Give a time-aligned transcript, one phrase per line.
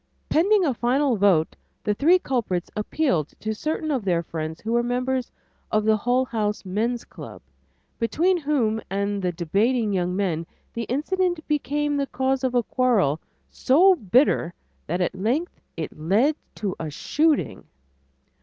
[0.29, 4.81] Pending a final vote, the three culprits appealed to certain of their friends who were
[4.81, 5.31] members
[5.71, 7.39] of the Hull House Men's Club,
[7.99, 13.19] between whom and the debating young men the incident became the cause of a quarrel
[13.51, 14.55] so bitter
[14.87, 17.63] that at length it led to a shooting.